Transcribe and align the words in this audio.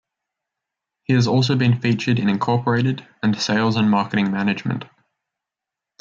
He 1.03 1.13
has 1.13 1.27
also 1.27 1.55
been 1.55 1.79
featured 1.79 2.17
in 2.17 2.27
"Incorporated" 2.27 3.07
and 3.21 3.39
"Sales 3.39 3.75
and 3.75 3.87
Marketing 3.91 4.31
Management". 4.31 4.85